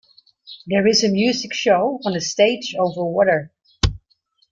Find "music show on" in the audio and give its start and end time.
1.09-2.15